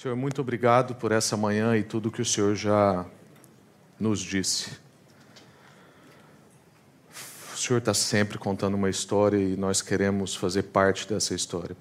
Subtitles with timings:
[0.00, 3.04] Senhor, muito obrigado por essa manhã e tudo que o Senhor já
[3.98, 4.70] nos disse.
[7.52, 11.76] O Senhor está sempre contando uma história e nós queremos fazer parte dessa história.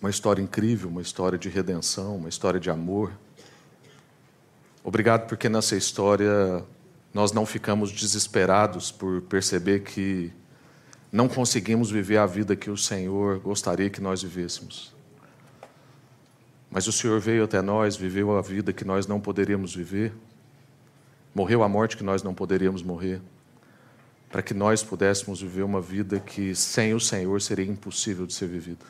[0.00, 3.10] Uma história incrível, uma história de redenção, uma história de amor.
[4.84, 6.64] Obrigado porque nessa história
[7.12, 10.32] nós não ficamos desesperados por perceber que
[11.10, 14.96] não conseguimos viver a vida que o Senhor gostaria que nós vivêssemos.
[16.70, 20.12] Mas o Senhor veio até nós, viveu a vida que nós não poderíamos viver,
[21.34, 23.22] morreu a morte que nós não poderíamos morrer,
[24.30, 28.46] para que nós pudéssemos viver uma vida que sem o Senhor seria impossível de ser
[28.46, 28.84] vivida.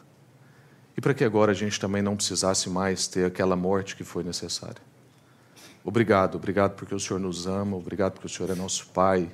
[0.97, 4.25] E para que agora a gente também não precisasse mais ter aquela morte que foi
[4.25, 4.83] necessária.
[5.85, 9.31] Obrigado, obrigado porque o Senhor nos ama, obrigado porque o Senhor é nosso Pai,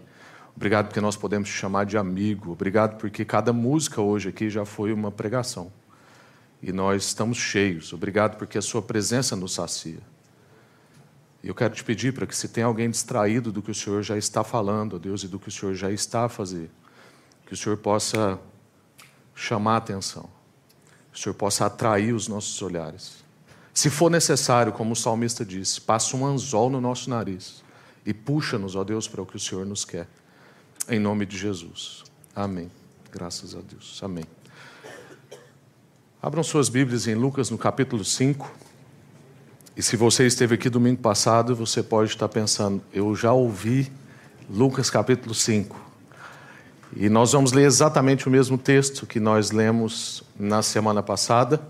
[0.54, 4.66] obrigado porque nós podemos te chamar de amigo, obrigado porque cada música hoje aqui já
[4.66, 5.72] foi uma pregação
[6.64, 7.92] e nós estamos cheios.
[7.92, 10.00] Obrigado porque a Sua presença nos sacia.
[11.42, 14.02] E eu quero te pedir para que, se tem alguém distraído do que o Senhor
[14.02, 16.70] já está falando, Deus, e do que o Senhor já está a fazer,
[17.44, 18.40] que o Senhor possa
[19.34, 20.26] chamar a atenção,
[21.12, 23.22] que o Senhor possa atrair os nossos olhares.
[23.74, 27.62] Se for necessário, como o salmista disse, passa um anzol no nosso nariz
[28.06, 30.08] e puxa-nos, ó Deus, para o que o Senhor nos quer.
[30.88, 32.04] Em nome de Jesus.
[32.34, 32.70] Amém.
[33.12, 34.00] Graças a Deus.
[34.02, 34.24] Amém.
[36.24, 38.50] Abram suas Bíblias em Lucas no capítulo 5.
[39.76, 43.92] E se você esteve aqui domingo passado, você pode estar pensando, eu já ouvi
[44.48, 45.78] Lucas capítulo 5.
[46.96, 51.60] E nós vamos ler exatamente o mesmo texto que nós lemos na semana passada,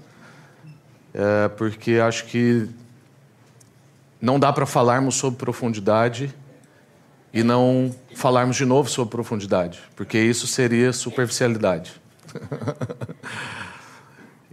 [1.13, 2.69] é, porque acho que
[4.21, 6.33] não dá para falarmos sobre profundidade
[7.33, 12.01] e não falarmos de novo sobre profundidade, porque isso seria superficialidade.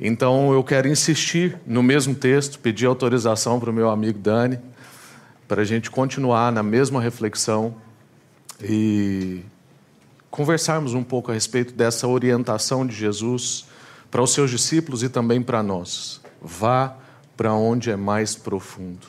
[0.03, 4.59] Então eu quero insistir no mesmo texto, pedir autorização para o meu amigo Dani,
[5.47, 7.75] para a gente continuar na mesma reflexão
[8.59, 9.41] e
[10.31, 13.67] conversarmos um pouco a respeito dessa orientação de Jesus
[14.09, 16.19] para os seus discípulos e também para nós.
[16.41, 16.95] Vá
[17.38, 19.06] para onde é mais profundo.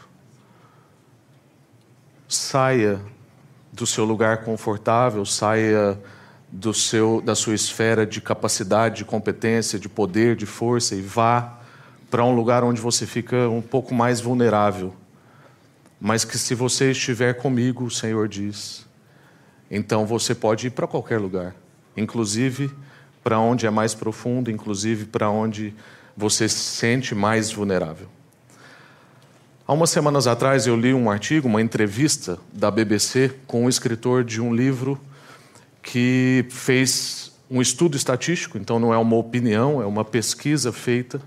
[2.28, 3.00] Saia
[3.72, 5.98] do seu lugar confortável, saia
[6.52, 11.58] do seu, da sua esfera de capacidade, de competência, de poder, de força e vá
[12.10, 14.94] para um lugar onde você fica um pouco mais vulnerável.
[15.98, 18.86] Mas que se você estiver comigo, o Senhor diz,
[19.70, 21.54] então você pode ir para qualquer lugar,
[21.96, 22.70] inclusive
[23.24, 25.74] para onde é mais profundo, inclusive para onde
[26.14, 28.08] você se sente mais vulnerável.
[29.66, 34.22] Há umas semanas atrás eu li um artigo, uma entrevista da BBC com um escritor
[34.22, 35.00] de um livro
[35.82, 41.20] que fez um estudo estatístico, então não é uma opinião, é uma pesquisa feita,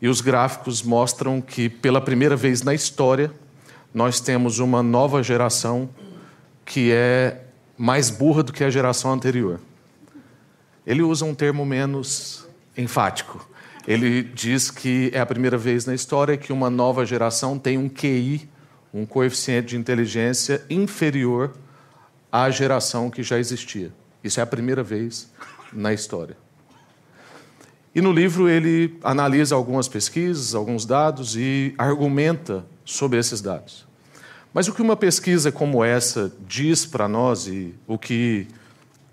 [0.00, 3.30] e os gráficos mostram que, pela primeira vez na história,
[3.92, 5.90] nós temos uma nova geração
[6.64, 7.42] que é
[7.76, 9.60] mais burra do que a geração anterior.
[10.86, 13.48] Ele usa um termo menos enfático.
[13.86, 17.88] Ele diz que é a primeira vez na história que uma nova geração tem um
[17.88, 18.48] QI,
[18.94, 21.52] um coeficiente de inteligência inferior
[22.32, 23.92] à geração que já existia.
[24.24, 25.30] Isso é a primeira vez
[25.70, 26.36] na história.
[27.94, 33.86] E no livro ele analisa algumas pesquisas, alguns dados e argumenta sobre esses dados.
[34.54, 38.46] Mas o que uma pesquisa como essa diz para nós e o que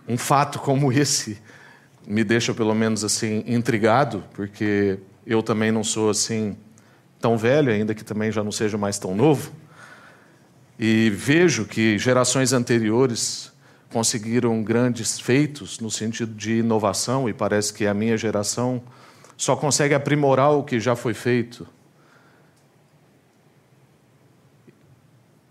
[0.08, 1.38] um fato como esse
[2.08, 6.58] me deixa pelo menos assim intrigado, porque eu também não sou assim
[7.20, 9.52] tão velho, ainda que também já não seja mais tão novo.
[10.82, 13.52] E vejo que gerações anteriores
[13.92, 18.82] conseguiram grandes feitos no sentido de inovação, e parece que a minha geração
[19.36, 21.68] só consegue aprimorar o que já foi feito.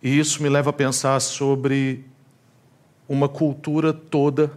[0.03, 2.06] E isso me leva a pensar sobre
[3.09, 4.50] uma cultura toda,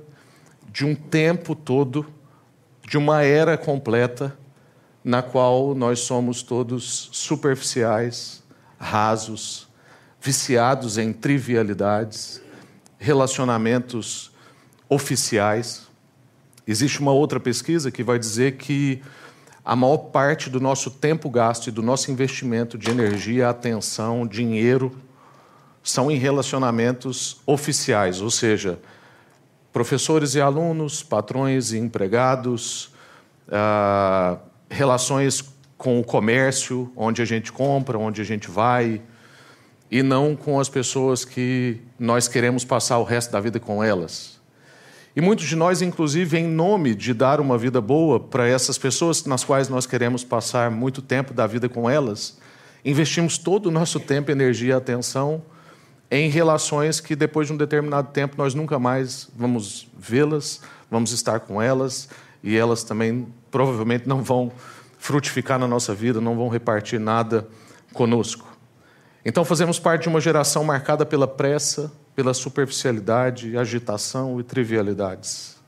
[0.72, 2.06] de um tempo todo,
[2.88, 4.38] de uma era completa,
[5.04, 8.44] na qual nós somos todos superficiais,
[8.78, 9.71] rasos,
[10.22, 12.42] viciados em trivialidades,
[13.00, 14.32] relacionamentos
[14.88, 15.88] oficiais.
[16.68, 19.02] Existe uma outra pesquisa que vai dizer que
[19.66, 24.96] a maior parte do nosso tempo gasto e do nosso investimento de energia, atenção, dinheiro,
[25.84, 28.80] são em relacionamentos oficiais, ou seja,
[29.74, 32.92] professores e alunos, patrões e empregados,
[33.52, 34.38] ah,
[34.70, 35.44] relações
[35.78, 39.02] com o comércio, onde a gente compra, onde a gente vai,
[39.92, 44.40] e não com as pessoas que nós queremos passar o resto da vida com elas.
[45.14, 49.26] E muitos de nós, inclusive, em nome de dar uma vida boa para essas pessoas
[49.26, 52.38] nas quais nós queremos passar muito tempo da vida com elas,
[52.86, 55.44] investimos todo o nosso tempo, energia e atenção
[56.10, 61.42] em relações que depois de um determinado tempo nós nunca mais vamos vê-las, vamos estar
[61.42, 62.08] com elas
[62.42, 64.52] e elas também provavelmente não vão
[64.98, 67.48] frutificar na nossa vida, não vão repartir nada
[67.94, 68.51] conosco.
[69.24, 75.60] Então fazemos parte de uma geração marcada pela pressa, pela superficialidade, agitação e trivialidades.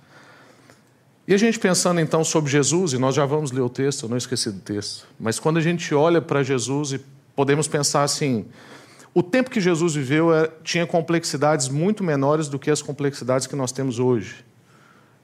[1.27, 4.09] E a gente pensando então sobre Jesus, e nós já vamos ler o texto, eu
[4.09, 7.01] não esqueci do texto, mas quando a gente olha para Jesus e
[7.33, 8.45] podemos pensar assim,
[9.13, 13.55] o tempo que Jesus viveu é, tinha complexidades muito menores do que as complexidades que
[13.55, 14.43] nós temos hoje.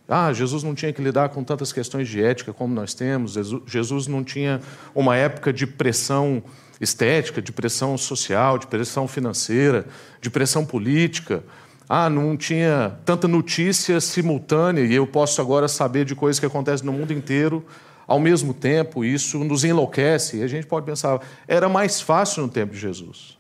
[0.08, 3.34] Ah, Jesus não tinha que lidar com tantas questões de ética como nós temos,
[3.68, 4.62] Jesus não tinha
[4.96, 6.42] uma época de pressão
[6.80, 9.86] estética, de pressão social, de pressão financeira,
[10.22, 11.44] de pressão política.
[11.88, 16.86] Ah, não tinha tanta notícia simultânea e eu posso agora saber de coisas que acontecem
[16.86, 17.66] no mundo inteiro
[18.08, 19.04] ao mesmo tempo.
[19.04, 20.38] Isso nos enlouquece.
[20.38, 23.38] E a gente pode pensar, era mais fácil no tempo de Jesus.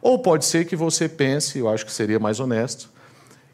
[0.00, 2.90] Ou pode ser que você pense, eu acho que seria mais honesto,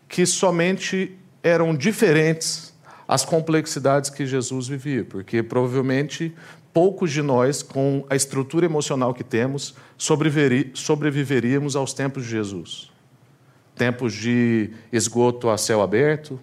[0.08, 2.74] que somente eram diferentes
[3.06, 6.34] as complexidades que Jesus vivia, porque provavelmente
[6.74, 12.90] poucos de nós, com a estrutura emocional que temos, sobreviveríamos aos tempos de Jesus.
[13.76, 16.38] Tempos de esgoto a céu aberto,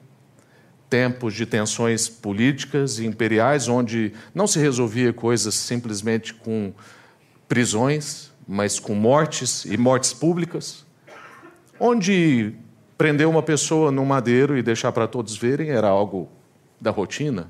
[0.89, 6.73] tempos de tensões políticas e imperiais, onde não se resolvia coisas simplesmente com
[7.47, 10.85] prisões, mas com mortes e mortes públicas,
[11.77, 12.53] onde
[12.97, 16.29] prender uma pessoa num madeiro e deixar para todos verem era algo
[16.79, 17.49] da rotina.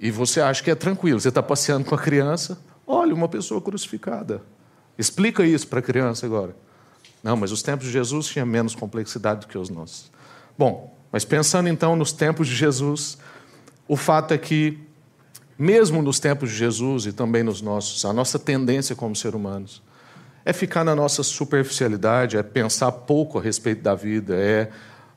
[0.00, 3.60] E você acha que é tranquilo, você está passeando com a criança, olha, uma pessoa
[3.60, 4.42] crucificada.
[4.96, 6.54] Explica isso para a criança agora.
[7.22, 10.10] Não, mas os tempos de Jesus tinham menos complexidade do que os nossos.
[10.56, 13.18] Bom, mas pensando então nos tempos de Jesus,
[13.88, 14.78] o fato é que,
[15.58, 19.82] mesmo nos tempos de Jesus e também nos nossos, a nossa tendência como ser humanos
[20.48, 24.70] é ficar na nossa superficialidade, é pensar pouco a respeito da vida, é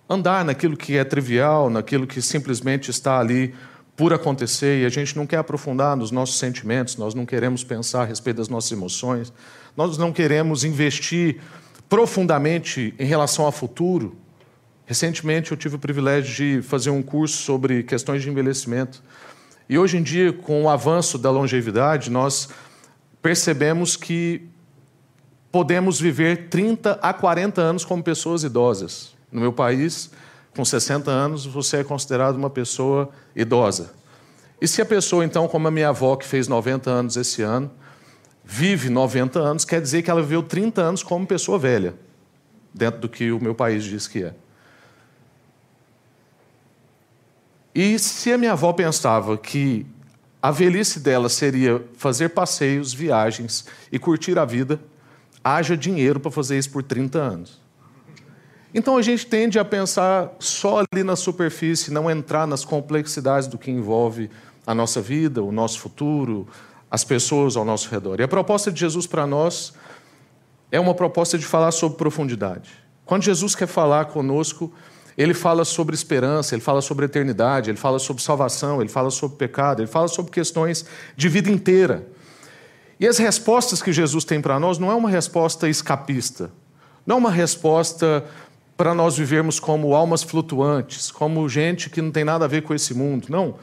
[0.10, 3.56] andar naquilo que é trivial, naquilo que simplesmente está ali
[4.02, 8.02] por acontecer e a gente não quer aprofundar nos nossos sentimentos, nós não queremos pensar
[8.02, 9.32] a respeito das nossas emoções,
[9.78, 11.40] nós não queremos investir
[11.88, 14.18] profundamente em relação ao futuro.
[14.88, 19.04] Recentemente eu tive o privilégio de fazer um curso sobre questões de envelhecimento.
[19.70, 22.50] E hoje em dia, com o avanço da longevidade, nós
[23.22, 24.50] percebemos que
[25.52, 29.14] podemos viver 30 a 40 anos como pessoas idosas.
[29.32, 30.10] No meu país,
[30.56, 33.94] com 60 anos, você é considerado uma pessoa idosa.
[34.60, 37.72] E se a pessoa, então, como a minha avó, que fez 90 anos esse ano,
[38.44, 41.96] vive 90 anos, quer dizer que ela viveu 30 anos como pessoa velha,
[42.74, 44.36] dentro do que o meu país diz que é.
[47.74, 49.86] E se a minha avó pensava que
[50.42, 54.80] a velhice dela seria fazer passeios, viagens e curtir a vida,
[55.44, 57.61] haja dinheiro para fazer isso por 30 anos.
[58.74, 63.58] Então a gente tende a pensar só ali na superfície, não entrar nas complexidades do
[63.58, 64.30] que envolve
[64.66, 66.48] a nossa vida, o nosso futuro,
[66.90, 68.20] as pessoas ao nosso redor.
[68.20, 69.74] E a proposta de Jesus para nós
[70.72, 72.72] é uma proposta de falar sobre profundidade.
[73.06, 74.72] Quando Jesus quer falar conosco,
[75.18, 79.38] ele fala sobre esperança, ele fala sobre eternidade, ele fala sobre salvação, ele fala sobre
[79.38, 80.86] pecado, ele fala sobre questões
[81.16, 82.08] de vida inteira.
[82.98, 86.52] E as respostas que Jesus tem para nós não é uma resposta escapista,
[87.06, 88.24] não é uma resposta
[88.82, 92.74] para nós vivermos como almas flutuantes, como gente que não tem nada a ver com
[92.74, 93.28] esse mundo.
[93.30, 93.54] Não.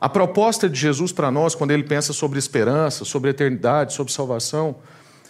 [0.00, 4.76] A proposta de Jesus para nós, quando ele pensa sobre esperança, sobre eternidade, sobre salvação,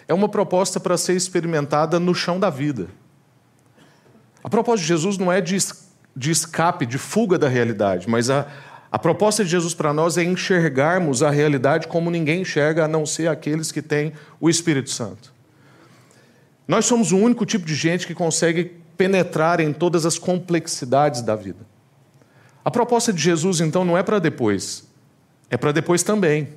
[0.06, 2.86] é uma proposta para ser experimentada no chão da vida.
[4.44, 5.58] A proposta de Jesus não é de,
[6.14, 8.46] de escape, de fuga da realidade, mas a,
[8.92, 13.04] a proposta de Jesus para nós é enxergarmos a realidade como ninguém enxerga, a não
[13.04, 15.34] ser aqueles que têm o Espírito Santo.
[16.68, 21.34] Nós somos o único tipo de gente que consegue penetrar em todas as complexidades da
[21.34, 21.66] vida.
[22.64, 24.88] A proposta de Jesus, então, não é para depois,
[25.50, 26.50] é para depois também,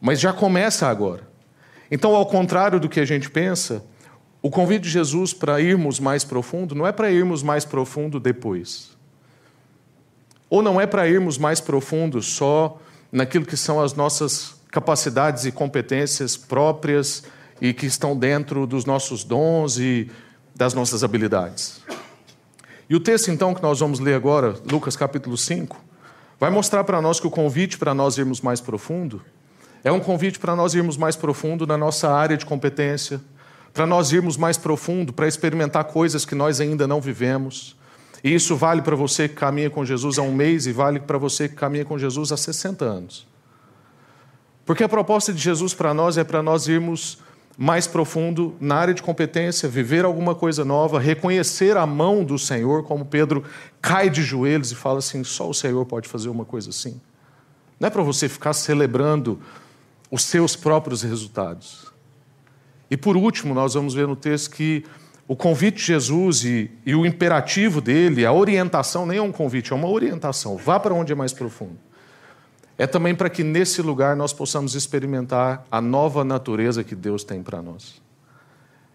[0.00, 1.28] mas já começa agora.
[1.90, 3.84] Então, ao contrário do que a gente pensa,
[4.40, 8.96] o convite de Jesus para irmos mais profundo não é para irmos mais profundo depois.
[10.48, 12.80] Ou não é para irmos mais profundo só
[13.12, 17.22] naquilo que são as nossas capacidades e competências próprias
[17.60, 20.10] e que estão dentro dos nossos dons e
[20.54, 21.80] das nossas habilidades.
[22.88, 25.80] E o texto, então, que nós vamos ler agora, Lucas capítulo 5,
[26.38, 29.22] vai mostrar para nós que o convite para nós irmos mais profundo
[29.82, 33.20] é um convite para nós irmos mais profundo na nossa área de competência,
[33.72, 37.76] para nós irmos mais profundo, para experimentar coisas que nós ainda não vivemos,
[38.22, 41.16] E isso vale para você que caminha com Jesus há um mês e vale para
[41.16, 43.26] você que caminha com Jesus há 60 anos.
[44.66, 47.16] Porque a proposta de Jesus para nós é para nós irmos
[47.62, 52.84] mais profundo na área de competência, viver alguma coisa nova, reconhecer a mão do Senhor,
[52.84, 53.44] como Pedro
[53.82, 56.98] cai de joelhos e fala assim: só o Senhor pode fazer uma coisa assim.
[57.78, 59.38] Não é para você ficar celebrando
[60.10, 61.92] os seus próprios resultados.
[62.90, 64.82] E por último, nós vamos ver no texto que
[65.28, 69.70] o convite de Jesus e, e o imperativo dele, a orientação, nem é um convite,
[69.70, 70.56] é uma orientação.
[70.56, 71.76] Vá para onde é mais profundo.
[72.80, 77.42] É também para que nesse lugar nós possamos experimentar a nova natureza que Deus tem
[77.42, 78.00] para nós.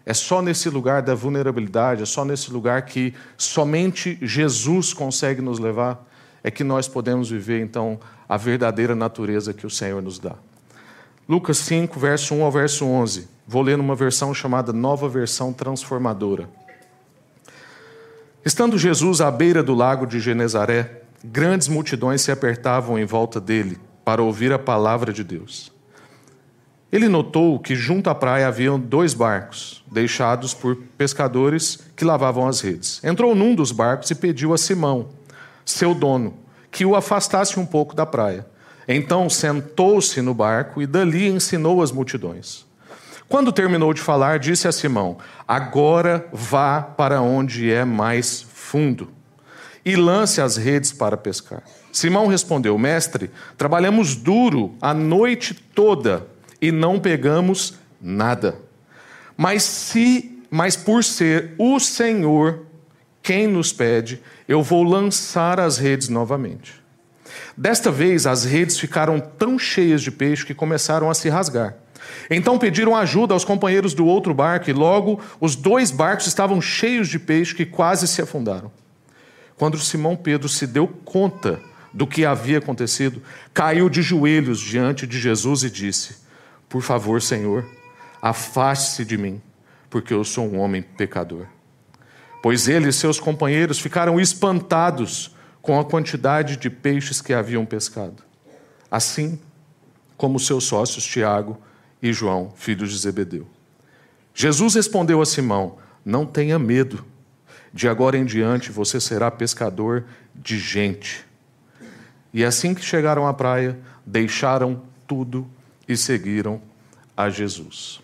[0.04, 5.60] É só nesse lugar da vulnerabilidade, é só nesse lugar que somente Jesus consegue nos
[5.60, 6.04] levar,
[6.42, 7.96] é que nós podemos viver então
[8.28, 10.34] a verdadeira natureza que o Senhor nos dá.
[11.28, 13.28] Lucas 5, verso 1 ao verso 11.
[13.46, 16.50] Vou ler numa versão chamada Nova Versão Transformadora.
[18.44, 23.78] Estando Jesus à beira do lago de Genezaré, grandes multidões se apertavam em volta dele
[24.04, 25.72] para ouvir a palavra de Deus.
[26.92, 32.60] Ele notou que junto à praia haviam dois barcos, deixados por pescadores que lavavam as
[32.60, 33.02] redes.
[33.02, 35.08] Entrou num dos barcos e pediu a Simão,
[35.64, 36.34] seu dono,
[36.70, 38.46] que o afastasse um pouco da praia.
[38.86, 42.64] Então sentou-se no barco e dali ensinou as multidões.
[43.28, 45.18] Quando terminou de falar, disse a Simão:
[45.48, 49.08] Agora vá para onde é mais fundo
[49.86, 51.62] e lance as redes para pescar.
[51.92, 56.26] Simão respondeu: Mestre, trabalhamos duro a noite toda
[56.60, 58.58] e não pegamos nada.
[59.36, 62.66] Mas se, mas por ser o Senhor
[63.22, 66.74] quem nos pede, eu vou lançar as redes novamente.
[67.56, 71.76] Desta vez, as redes ficaram tão cheias de peixe que começaram a se rasgar.
[72.30, 77.08] Então pediram ajuda aos companheiros do outro barco, e logo os dois barcos estavam cheios
[77.08, 78.70] de peixe que quase se afundaram.
[79.56, 81.60] Quando Simão Pedro se deu conta
[81.92, 83.22] do que havia acontecido,
[83.54, 86.16] caiu de joelhos diante de Jesus e disse:
[86.68, 87.66] Por favor, Senhor,
[88.20, 89.40] afaste-se de mim,
[89.88, 91.46] porque eu sou um homem pecador.
[92.42, 98.22] Pois ele e seus companheiros ficaram espantados com a quantidade de peixes que haviam pescado,
[98.90, 99.40] assim
[100.16, 101.58] como seus sócios Tiago
[102.02, 103.46] e João, filhos de Zebedeu.
[104.34, 107.04] Jesus respondeu a Simão: Não tenha medo,
[107.76, 111.26] de agora em diante você será pescador de gente.
[112.32, 115.46] E assim que chegaram à praia, deixaram tudo
[115.86, 116.58] e seguiram
[117.14, 118.00] a Jesus.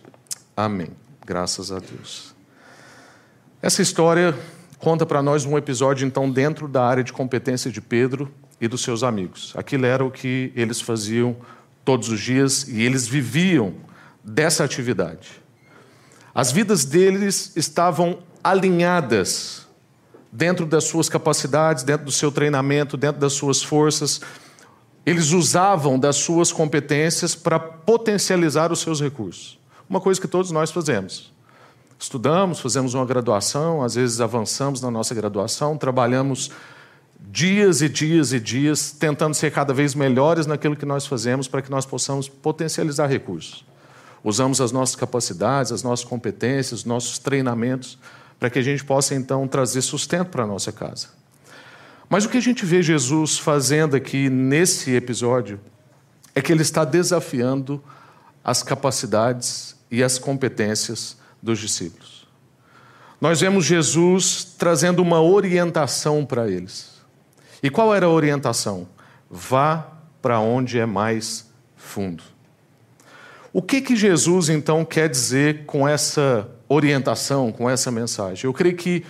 [0.55, 0.91] Amém.
[1.25, 2.35] Graças a Deus.
[3.62, 4.38] Essa história
[4.76, 8.83] conta para nós um episódio, então, dentro da área de competência de Pedro e dos
[8.83, 9.55] seus amigos.
[9.57, 11.35] Aquilo era o que eles faziam
[11.83, 13.73] todos os dias e eles viviam
[14.23, 15.41] dessa atividade.
[16.35, 19.62] As vidas deles estavam alinhadas
[20.33, 24.23] dentro das suas capacidades, dentro do seu treinamento, dentro das suas forças.
[25.05, 29.59] Eles usavam das suas competências para potencializar os seus recursos.
[29.91, 31.31] Uma coisa que todos nós fazemos.
[31.99, 36.51] Estudamos, fazemos uma graduação, às vezes avançamos na nossa graduação, trabalhamos
[37.31, 41.62] dias e dias e dias tentando ser cada vez melhores naquilo que nós fazemos para
[41.62, 43.65] que nós possamos potencializar recursos.
[44.25, 47.99] Usamos as nossas capacidades, as nossas competências, os nossos treinamentos
[48.42, 51.11] para que a gente possa então trazer sustento para a nossa casa.
[52.08, 55.61] Mas o que a gente vê Jesus fazendo aqui nesse episódio
[56.34, 57.80] é que ele está desafiando
[58.42, 62.26] as capacidades e as competências dos discípulos.
[63.20, 67.00] Nós vemos Jesus trazendo uma orientação para eles.
[67.62, 68.88] E qual era a orientação?
[69.30, 69.87] Vá
[70.20, 72.25] para onde é mais fundo.
[73.52, 78.45] O que que Jesus então quer dizer com essa orientação, com essa mensagem?
[78.45, 79.05] Eu creio que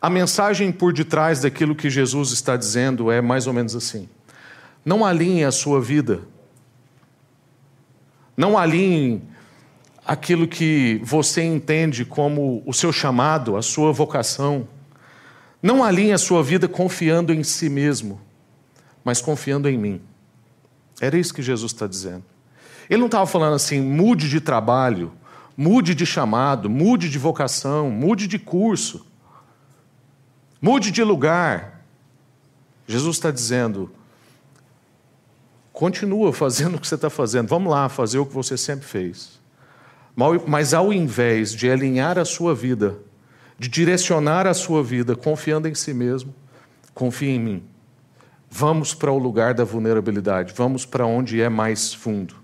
[0.00, 4.08] a mensagem por detrás daquilo que Jesus está dizendo é mais ou menos assim:
[4.84, 6.20] não alinhe a sua vida,
[8.36, 9.22] não alinhe
[10.04, 14.68] aquilo que você entende como o seu chamado, a sua vocação.
[15.62, 18.20] Não alinhe a sua vida confiando em si mesmo,
[19.02, 20.02] mas confiando em mim.
[21.00, 22.22] Era isso que Jesus está dizendo.
[22.88, 25.10] Ele não estava falando assim, mude de trabalho,
[25.56, 29.06] mude de chamado, mude de vocação, mude de curso,
[30.60, 31.84] mude de lugar.
[32.86, 33.90] Jesus está dizendo,
[35.72, 39.40] continua fazendo o que você está fazendo, vamos lá fazer o que você sempre fez.
[40.46, 42.98] Mas ao invés de alinhar a sua vida,
[43.58, 46.34] de direcionar a sua vida confiando em si mesmo,
[46.92, 47.62] confie em mim.
[48.48, 52.43] Vamos para o lugar da vulnerabilidade, vamos para onde é mais fundo.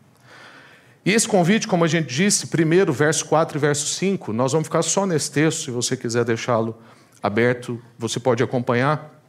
[1.11, 4.69] E esse convite, como a gente disse, primeiro, verso 4 e verso 5, nós vamos
[4.69, 6.79] ficar só nesse texto, se você quiser deixá-lo
[7.21, 9.21] aberto, você pode acompanhar.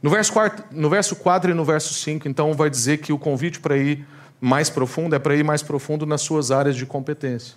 [0.00, 3.18] No verso, 4, no verso 4 e no verso 5, então, vai dizer que o
[3.18, 4.06] convite para ir
[4.40, 7.56] mais profundo é para ir mais profundo nas suas áreas de competência.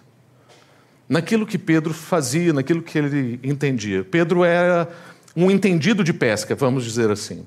[1.07, 4.03] Naquilo que Pedro fazia, naquilo que ele entendia.
[4.03, 4.89] Pedro era
[5.35, 7.45] um entendido de pesca, vamos dizer assim.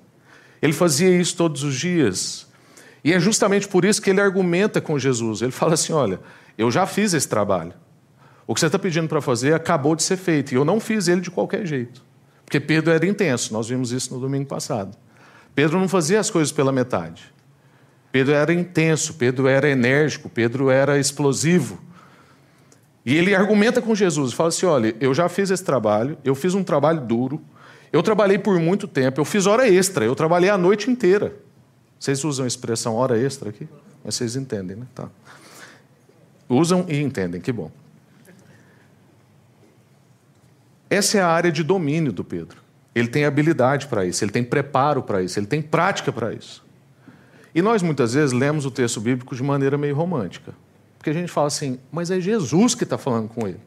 [0.63, 2.47] Ele fazia isso todos os dias.
[3.09, 5.41] E é justamente por isso que ele argumenta com Jesus.
[5.41, 6.21] Ele fala assim: Olha,
[6.59, 7.73] eu já fiz esse trabalho.
[8.47, 10.53] O que você está pedindo para fazer acabou de ser feito.
[10.53, 12.05] E eu não fiz ele de qualquer jeito.
[12.45, 14.95] Porque Pedro era intenso, nós vimos isso no domingo passado.
[15.55, 17.33] Pedro não fazia as coisas pela metade.
[18.13, 21.81] Pedro era intenso, Pedro era enérgico, Pedro era explosivo.
[23.07, 26.53] E ele argumenta com Jesus, fala assim: olha, eu já fiz esse trabalho, eu fiz
[26.53, 27.41] um trabalho duro,
[27.91, 31.48] eu trabalhei por muito tempo, eu fiz hora extra, eu trabalhei a noite inteira.
[31.99, 33.69] Vocês usam a expressão hora extra aqui?
[34.05, 34.87] Mas vocês entendem, né?
[34.95, 35.09] Tá.
[36.49, 37.71] Usam e entendem, que bom.
[40.89, 42.63] Essa é a área de domínio do Pedro.
[42.95, 46.65] Ele tem habilidade para isso, ele tem preparo para isso, ele tem prática para isso.
[47.55, 50.55] E nós muitas vezes lemos o texto bíblico de maneira meio romântica.
[50.97, 53.61] Porque a gente fala assim, mas é Jesus que está falando com ele.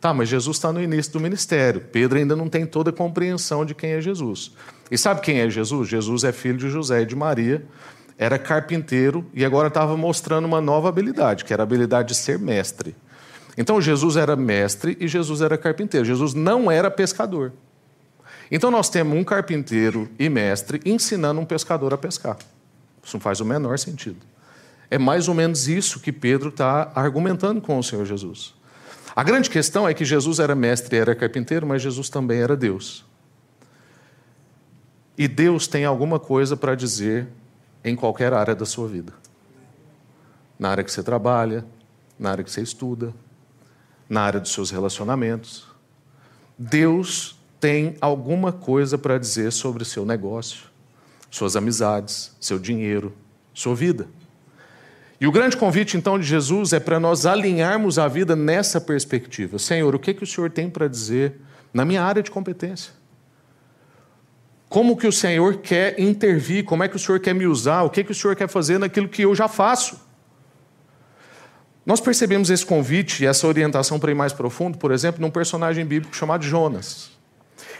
[0.00, 1.80] Tá, mas Jesus está no início do ministério.
[1.80, 4.52] Pedro ainda não tem toda a compreensão de quem é Jesus.
[4.90, 5.88] E sabe quem é Jesus?
[5.88, 7.64] Jesus é filho de José e de Maria,
[8.16, 12.38] era carpinteiro e agora estava mostrando uma nova habilidade, que era a habilidade de ser
[12.38, 12.94] mestre.
[13.56, 16.06] Então Jesus era mestre e Jesus era carpinteiro.
[16.06, 17.52] Jesus não era pescador.
[18.50, 22.36] Então nós temos um carpinteiro e mestre ensinando um pescador a pescar.
[23.02, 24.18] Isso não faz o menor sentido.
[24.90, 28.54] É mais ou menos isso que Pedro está argumentando com o Senhor Jesus.
[29.18, 32.56] A grande questão é que Jesus era mestre e era carpinteiro, mas Jesus também era
[32.56, 33.04] Deus.
[35.18, 37.26] E Deus tem alguma coisa para dizer
[37.82, 39.12] em qualquer área da sua vida.
[40.56, 41.66] Na área que você trabalha,
[42.16, 43.12] na área que você estuda,
[44.08, 45.66] na área dos seus relacionamentos.
[46.56, 50.68] Deus tem alguma coisa para dizer sobre seu negócio,
[51.28, 53.12] suas amizades, seu dinheiro,
[53.52, 54.06] sua vida.
[55.20, 59.58] E o grande convite então de Jesus é para nós alinharmos a vida nessa perspectiva.
[59.58, 61.40] Senhor, o que, que o Senhor tem para dizer
[61.74, 62.92] na minha área de competência?
[64.68, 66.64] Como que o Senhor quer intervir?
[66.64, 67.82] Como é que o Senhor quer me usar?
[67.82, 69.98] O que, que o Senhor quer fazer naquilo que eu já faço?
[71.84, 75.86] Nós percebemos esse convite e essa orientação para ir mais profundo, por exemplo, num personagem
[75.86, 77.10] bíblico chamado Jonas.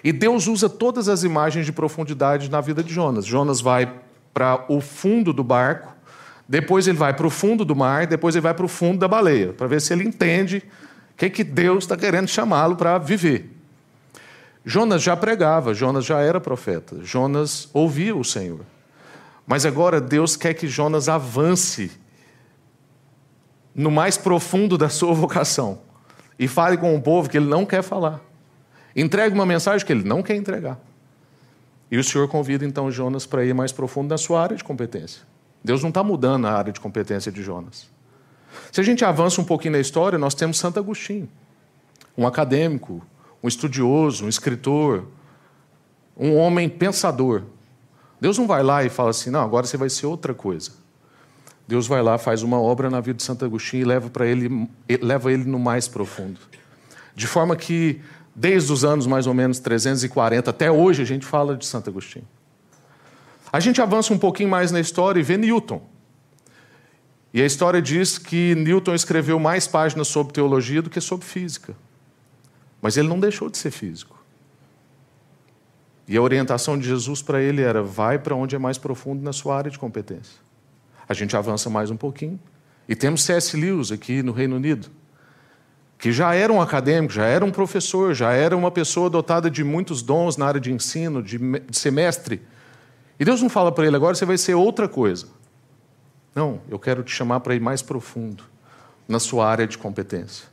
[0.02, 3.26] E Deus usa todas as imagens de profundidade na vida de Jonas.
[3.26, 3.92] Jonas vai
[4.32, 5.94] para o fundo do barco,
[6.48, 9.06] depois ele vai para o fundo do mar, depois ele vai para o fundo da
[9.06, 10.64] baleia, para ver se ele entende
[11.12, 13.54] o que, que Deus está querendo chamá-lo para viver.
[14.64, 18.60] Jonas já pregava, Jonas já era profeta, Jonas ouvia o Senhor.
[19.46, 21.90] Mas agora Deus quer que Jonas avance
[23.74, 25.80] no mais profundo da sua vocação
[26.38, 28.20] e fale com o povo que ele não quer falar.
[28.96, 30.78] Entregue uma mensagem que ele não quer entregar.
[31.90, 35.22] E o Senhor convida então Jonas para ir mais profundo na sua área de competência.
[35.62, 37.88] Deus não está mudando a área de competência de Jonas.
[38.72, 41.28] Se a gente avança um pouquinho na história, nós temos Santo Agostinho,
[42.16, 43.04] um acadêmico,
[43.42, 45.04] um estudioso, um escritor,
[46.16, 47.42] um homem pensador.
[48.20, 50.72] Deus não vai lá e fala assim: não, agora você vai ser outra coisa.
[51.66, 54.68] Deus vai lá, faz uma obra na vida de Santo Agostinho e leva para ele,
[55.02, 56.40] leva ele no mais profundo.
[57.14, 58.00] De forma que
[58.34, 62.26] desde os anos mais ou menos 340 até hoje a gente fala de Santo Agostinho.
[63.52, 65.82] A gente avança um pouquinho mais na história e vê Newton.
[67.32, 71.74] E a história diz que Newton escreveu mais páginas sobre teologia do que sobre física.
[72.80, 74.18] Mas ele não deixou de ser físico.
[76.06, 79.32] E a orientação de Jesus para ele era: vai para onde é mais profundo na
[79.32, 80.40] sua área de competência.
[81.08, 82.40] A gente avança mais um pouquinho.
[82.88, 83.54] E temos C.S.
[83.54, 84.88] Lewis aqui no Reino Unido,
[85.98, 89.62] que já era um acadêmico, já era um professor, já era uma pessoa dotada de
[89.62, 91.38] muitos dons na área de ensino, de,
[91.70, 92.40] semestre.
[93.18, 95.26] E Deus não fala para ele agora você vai ser outra coisa.
[96.34, 98.44] Não, eu quero te chamar para ir mais profundo
[99.08, 100.46] na sua área de competência.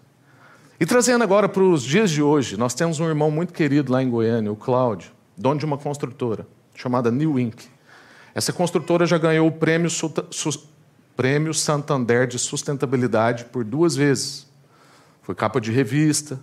[0.79, 4.01] E trazendo agora para os dias de hoje, nós temos um irmão muito querido lá
[4.01, 7.63] em Goiânia, o Cláudio, dono de uma construtora chamada New Inc.
[8.33, 9.89] Essa construtora já ganhou o prêmio,
[11.15, 14.45] prêmio Santander de Sustentabilidade por duas vezes.
[15.21, 16.39] Foi capa de revista.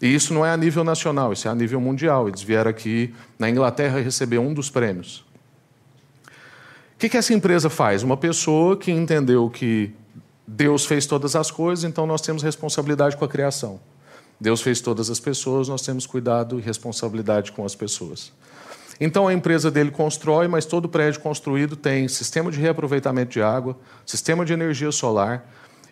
[0.00, 2.28] E isso não é a nível nacional, isso é a nível mundial.
[2.28, 5.25] Eles vieram aqui na Inglaterra receber um dos prêmios.
[6.96, 8.02] O que, que essa empresa faz?
[8.02, 9.92] Uma pessoa que entendeu que
[10.46, 13.78] Deus fez todas as coisas, então nós temos responsabilidade com a criação.
[14.40, 18.32] Deus fez todas as pessoas, nós temos cuidado e responsabilidade com as pessoas.
[18.98, 23.76] Então a empresa dele constrói, mas todo prédio construído tem sistema de reaproveitamento de água,
[24.06, 25.46] sistema de energia solar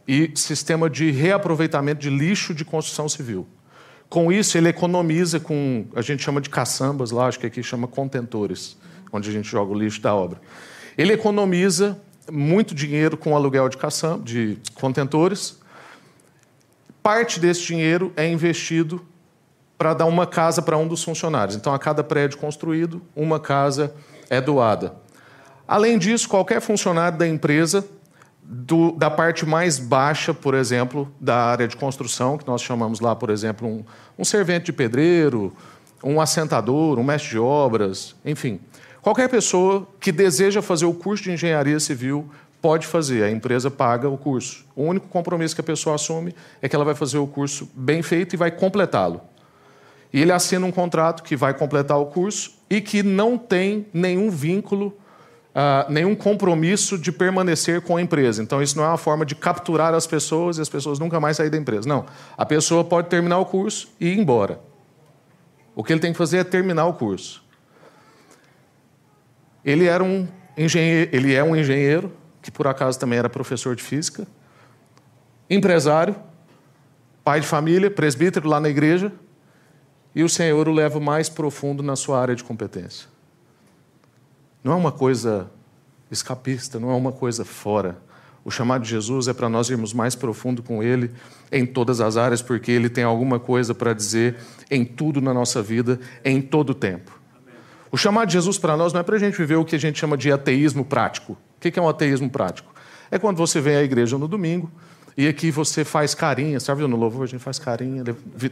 [0.09, 3.47] e sistema de reaproveitamento de lixo de construção civil.
[4.09, 7.87] Com isso, ele economiza com, a gente chama de caçambas lá, acho que aqui chama
[7.87, 8.75] contentores,
[9.13, 10.41] onde a gente joga o lixo da obra.
[10.97, 11.99] Ele economiza
[12.31, 15.59] muito dinheiro com aluguel de, caçamba, de contentores.
[17.03, 19.05] Parte desse dinheiro é investido
[19.77, 21.57] para dar uma casa para um dos funcionários.
[21.57, 23.95] Então, a cada prédio construído, uma casa
[24.31, 24.95] é doada.
[25.67, 27.85] Além disso, qualquer funcionário da empresa,
[28.43, 33.17] do, da parte mais baixa, por exemplo, da área de construção, que nós chamamos lá,
[33.17, 33.85] por exemplo, um,
[34.19, 35.53] um servente de pedreiro,
[36.03, 38.61] um assentador, um mestre de obras, enfim.
[39.05, 42.27] Qualquer pessoa que deseja fazer o curso de engenharia civil
[42.63, 44.65] pode fazer, a empresa paga o curso.
[44.75, 48.01] O único compromisso que a pessoa assume é que ela vai fazer o curso bem
[48.01, 49.21] feito e vai completá-lo.
[50.11, 54.31] E ele assina um contrato que vai completar o curso e que não tem nenhum
[54.31, 54.97] vínculo,
[55.51, 58.43] uh, nenhum compromisso de permanecer com a empresa.
[58.43, 61.37] Então, isso não é uma forma de capturar as pessoas e as pessoas nunca mais
[61.37, 61.87] sair da empresa.
[61.87, 62.07] Não.
[62.39, 64.61] A pessoa pode terminar o curso e ir embora.
[65.77, 67.44] O que ele tem que fazer é terminar o curso.
[69.65, 73.83] Ele era um engenheiro, ele é um engenheiro, que por acaso também era professor de
[73.83, 74.27] física,
[75.49, 76.15] empresário,
[77.25, 79.11] pai de família, presbítero lá na igreja,
[80.15, 83.09] e o Senhor o leva mais profundo na sua área de competência.
[84.63, 85.51] Não é uma coisa
[86.11, 87.99] escapista, não é uma coisa fora.
[88.45, 91.11] O chamado de Jesus é para nós irmos mais profundo com Ele
[91.51, 94.37] em todas as áreas, porque Ele tem alguma coisa para dizer
[94.71, 97.24] em tudo na nossa vida, em todo o tempo.
[97.95, 99.79] O chamado de Jesus para nós não é para a gente viver o que a
[99.79, 101.35] gente chama de ateísmo prático.
[101.35, 102.75] O que é um ateísmo prático?
[103.09, 104.69] É quando você vem à igreja no domingo
[105.17, 106.85] e aqui você faz carinha, sabe?
[106.89, 108.03] No louvor a gente faz carinha,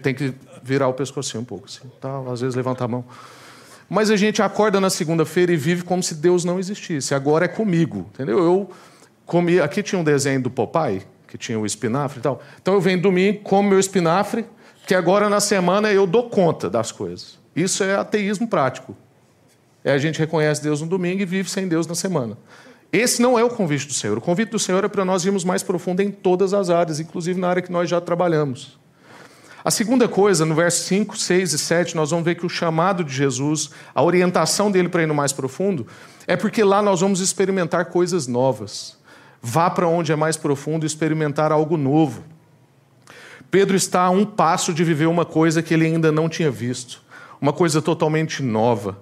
[0.00, 2.22] tem que virar o pescocinho um pouco, assim, tá?
[2.30, 3.04] às vezes levanta a mão.
[3.90, 7.12] Mas a gente acorda na segunda-feira e vive como se Deus não existisse.
[7.12, 8.38] Agora é comigo, entendeu?
[8.38, 8.70] Eu
[9.26, 9.58] comi.
[9.58, 12.40] Aqui tinha um desenho do Popeye, que tinha o espinafre e tal.
[12.62, 14.46] Então eu venho domingo, como meu espinafre,
[14.86, 17.40] que agora na semana eu dou conta das coisas.
[17.56, 18.96] Isso é ateísmo prático.
[19.84, 22.36] É a gente reconhece Deus no domingo e vive sem Deus na semana.
[22.92, 24.18] Esse não é o convite do Senhor.
[24.18, 27.40] O convite do Senhor é para nós irmos mais profundo em todas as áreas, inclusive
[27.40, 28.78] na área que nós já trabalhamos.
[29.64, 33.04] A segunda coisa, no verso 5, 6 e 7, nós vamos ver que o chamado
[33.04, 35.86] de Jesus, a orientação dele para ir no mais profundo,
[36.26, 38.98] é porque lá nós vamos experimentar coisas novas.
[39.40, 42.24] Vá para onde é mais profundo experimentar algo novo.
[43.50, 47.02] Pedro está a um passo de viver uma coisa que ele ainda não tinha visto,
[47.40, 48.98] uma coisa totalmente nova.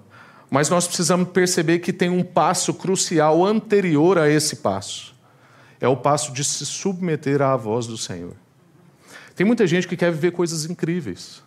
[0.51, 5.15] Mas nós precisamos perceber que tem um passo crucial anterior a esse passo.
[5.79, 8.35] É o passo de se submeter à voz do Senhor.
[9.33, 11.41] Tem muita gente que quer viver coisas incríveis.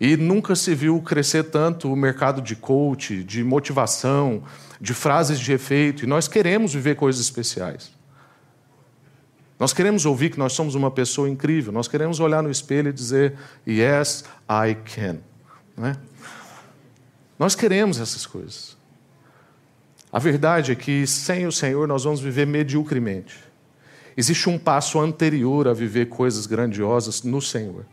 [0.00, 4.42] E nunca se viu crescer tanto o mercado de coach, de motivação,
[4.80, 6.02] de frases de efeito.
[6.02, 7.92] E nós queremos viver coisas especiais.
[9.56, 11.72] Nós queremos ouvir que nós somos uma pessoa incrível.
[11.72, 13.34] Nós queremos olhar no espelho e dizer,
[13.66, 15.18] Yes, I can.
[15.76, 15.96] Não é?
[17.38, 18.76] Nós queremos essas coisas.
[20.12, 23.36] A verdade é que sem o Senhor nós vamos viver mediocremente.
[24.16, 27.86] Existe um passo anterior a viver coisas grandiosas no Senhor.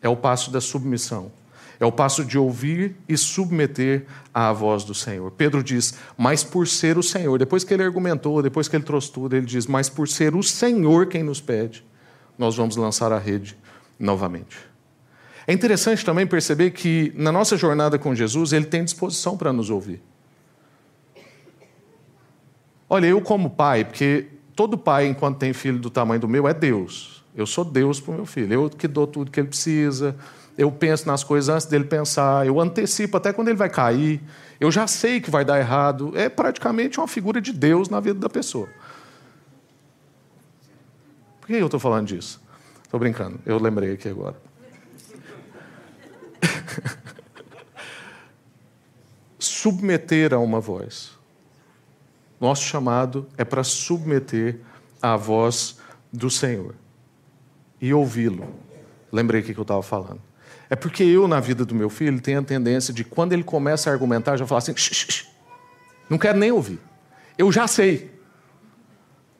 [0.00, 1.32] É o passo da submissão.
[1.80, 5.30] É o passo de ouvir e submeter à voz do Senhor.
[5.32, 9.10] Pedro diz, mas por ser o Senhor, depois que ele argumentou, depois que ele trouxe
[9.10, 11.84] tudo, ele diz, mas por ser o Senhor quem nos pede,
[12.38, 13.58] nós vamos lançar a rede
[13.98, 14.56] novamente.
[15.46, 19.70] É interessante também perceber que na nossa jornada com Jesus, ele tem disposição para nos
[19.70, 20.02] ouvir.
[22.88, 26.54] Olha, eu como pai, porque todo pai, enquanto tem filho do tamanho do meu, é
[26.54, 27.24] Deus.
[27.34, 28.52] Eu sou Deus para o meu filho.
[28.52, 30.16] Eu que dou tudo que ele precisa.
[30.56, 32.46] Eu penso nas coisas antes dele pensar.
[32.46, 34.22] Eu antecipo até quando ele vai cair.
[34.58, 36.12] Eu já sei que vai dar errado.
[36.16, 38.68] É praticamente uma figura de Deus na vida da pessoa.
[41.40, 42.40] Por que eu estou falando disso?
[42.82, 43.38] Estou brincando.
[43.44, 44.45] Eu lembrei aqui agora.
[49.38, 51.12] Submeter a uma voz.
[52.40, 54.60] Nosso chamado é para submeter
[55.00, 55.78] à voz
[56.12, 56.74] do Senhor
[57.80, 58.46] e ouvi-lo.
[59.10, 60.20] Lembrei o que eu estava falando.
[60.68, 63.88] É porque eu, na vida do meu filho, tenho a tendência de, quando ele começa
[63.88, 64.74] a argumentar, já falar assim:
[66.10, 66.80] não quero nem ouvir.
[67.38, 68.10] Eu já sei.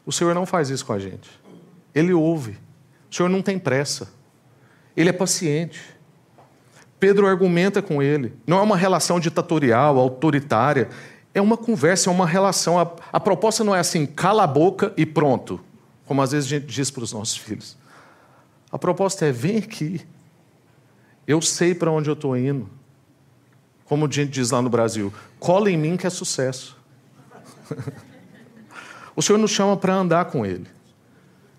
[0.04, 1.28] O Senhor não faz isso com a gente.
[1.94, 2.58] Ele ouve.
[3.10, 4.12] O Senhor não tem pressa.
[4.96, 5.95] Ele é paciente.
[6.98, 8.34] Pedro argumenta com ele.
[8.46, 10.88] Não é uma relação ditatorial, autoritária.
[11.34, 12.78] É uma conversa, é uma relação.
[12.78, 15.60] A, a proposta não é assim, cala a boca e pronto,
[16.06, 17.76] como às vezes a gente diz para os nossos filhos.
[18.72, 20.00] A proposta é: vem aqui.
[21.26, 22.68] Eu sei para onde eu estou indo.
[23.84, 26.76] Como a gente diz lá no Brasil, cola em mim que é sucesso.
[29.14, 30.66] o Senhor nos chama para andar com Ele.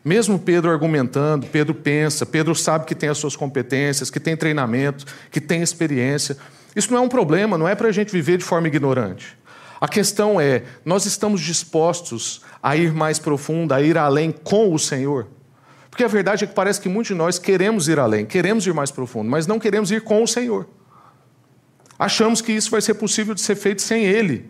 [0.08, 5.06] Mesmo Pedro argumentando, Pedro pensa, Pedro sabe que tem as suas competências, que tem treinamento,
[5.30, 6.38] que tem experiência.
[6.74, 9.38] Isso não é um problema, não é para a gente viver de forma ignorante.
[9.82, 14.80] A questão é: nós estamos dispostos a ir mais profundo, a ir além com o
[14.80, 15.28] Senhor?
[15.89, 18.74] Porque a verdade é que parece que muitos de nós queremos ir além, queremos ir
[18.74, 20.70] mais profundo, mas não queremos ir com o Senhor.
[22.00, 24.50] Achamos que isso vai ser possível de ser feito sem Ele.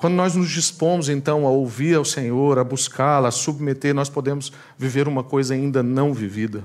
[0.00, 4.50] Quando nós nos dispomos então a ouvir ao Senhor, a buscá-lo, a submeter, nós podemos
[4.78, 6.64] viver uma coisa ainda não vivida.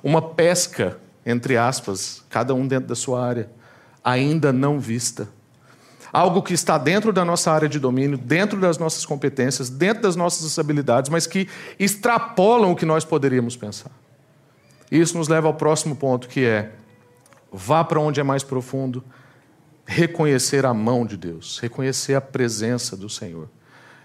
[0.00, 3.50] Uma pesca, entre aspas, cada um dentro da sua área,
[4.04, 5.28] ainda não vista.
[6.12, 10.14] Algo que está dentro da nossa área de domínio, dentro das nossas competências, dentro das
[10.14, 11.48] nossas habilidades, mas que
[11.80, 13.90] extrapolam o que nós poderíamos pensar.
[14.88, 16.70] Isso nos leva ao próximo ponto, que é:
[17.52, 19.02] vá para onde é mais profundo,
[19.90, 23.48] reconhecer a mão de Deus, reconhecer a presença do Senhor,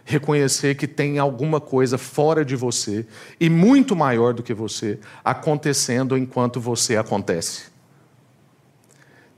[0.05, 3.05] reconhecer que tem alguma coisa fora de você
[3.37, 7.72] e muito maior do que você acontecendo enquanto você acontece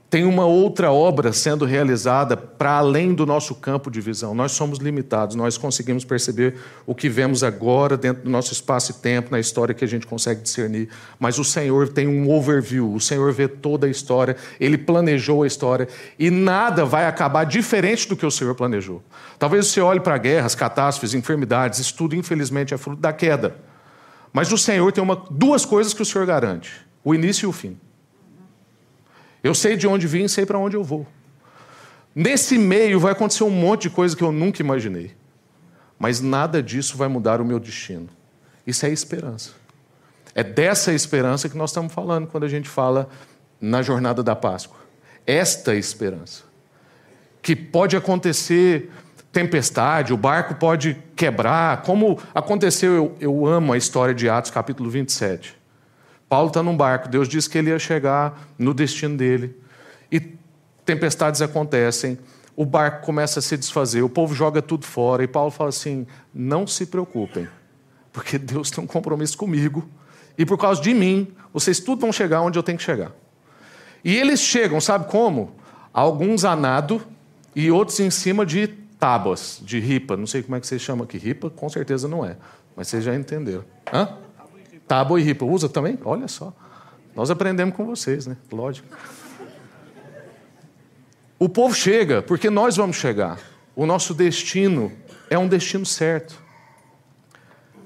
[0.08, 4.34] tem uma outra obra sendo realizada para além do nosso campo de visão.
[4.34, 6.54] Nós somos limitados, nós conseguimos perceber
[6.86, 10.06] o que vemos agora dentro do nosso espaço e tempo, na história que a gente
[10.06, 10.88] consegue discernir.
[11.18, 15.46] Mas o Senhor tem um overview, o Senhor vê toda a história, ele planejou a
[15.46, 19.02] história e nada vai acabar diferente do que o Senhor planejou.
[19.40, 23.56] Talvez você olhe para guerras, catástrofes, enfermidades, isso tudo, infelizmente, é fruto da queda.
[24.32, 27.52] Mas o Senhor tem uma, duas coisas que o Senhor garante: o início e o
[27.52, 27.76] fim.
[29.42, 31.06] Eu sei de onde vim e sei para onde eu vou.
[32.14, 35.14] Nesse meio vai acontecer um monte de coisa que eu nunca imaginei.
[35.98, 38.08] Mas nada disso vai mudar o meu destino.
[38.66, 39.52] Isso é esperança.
[40.34, 43.08] É dessa esperança que nós estamos falando quando a gente fala
[43.60, 44.78] na jornada da Páscoa.
[45.26, 46.44] Esta esperança.
[47.40, 48.90] Que pode acontecer
[49.32, 54.88] tempestade, o barco pode quebrar, como aconteceu, eu, eu amo a história de Atos, capítulo
[54.88, 55.54] 27.
[56.28, 59.56] Paulo está num barco, Deus disse que ele ia chegar no destino dele.
[60.10, 60.20] E
[60.84, 62.18] tempestades acontecem,
[62.56, 66.06] o barco começa a se desfazer, o povo joga tudo fora, e Paulo fala assim:
[66.34, 67.46] não se preocupem,
[68.12, 69.88] porque Deus tem um compromisso comigo,
[70.36, 73.12] e por causa de mim, vocês tudo vão chegar onde eu tenho que chegar.
[74.04, 75.54] E eles chegam, sabe como?
[75.92, 77.02] Alguns a nado
[77.54, 80.16] e outros em cima de tábuas, de ripa.
[80.16, 81.18] Não sei como é que vocês chamam aqui.
[81.18, 82.36] Ripa, com certeza não é,
[82.76, 83.64] mas vocês já entenderam.
[83.92, 84.08] Hã?
[84.86, 85.44] Tábua e ripa.
[85.44, 85.98] Usa também?
[86.04, 86.52] Olha só.
[87.14, 88.36] Nós aprendemos com vocês, né?
[88.52, 88.86] Lógico.
[91.38, 93.38] O povo chega, porque nós vamos chegar.
[93.74, 94.92] O nosso destino
[95.28, 96.42] é um destino certo.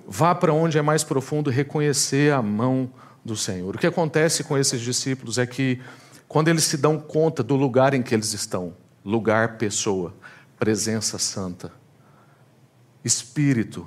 [0.07, 2.91] Vá para onde é mais profundo reconhecer a mão
[3.25, 3.75] do Senhor.
[3.75, 5.81] O que acontece com esses discípulos é que,
[6.29, 10.15] quando eles se dão conta do lugar em que eles estão lugar, pessoa,
[10.59, 11.73] presença santa,
[13.05, 13.87] espírito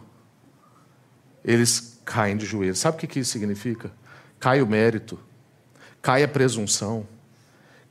[1.43, 2.79] eles caem de joelhos.
[2.79, 3.91] Sabe o que isso significa?
[4.39, 5.19] Cai o mérito,
[6.01, 7.07] cai a presunção,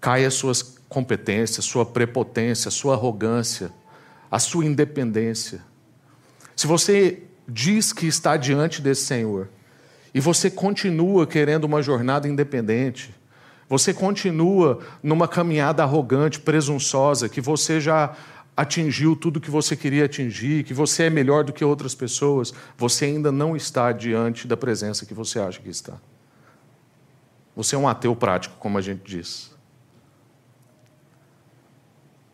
[0.01, 3.72] cai as suas competências, sua prepotência, sua arrogância,
[4.31, 5.62] a sua independência.
[6.55, 9.48] Se você diz que está diante desse Senhor
[10.14, 13.14] e você continua querendo uma jornada independente,
[13.68, 18.14] você continua numa caminhada arrogante, presunçosa, que você já
[18.62, 23.05] atingiu tudo que você queria atingir, que você é melhor do que outras pessoas, você
[23.07, 25.98] ainda não está diante da presença que você acha que está.
[27.55, 29.51] Você é um ateu prático, como a gente diz.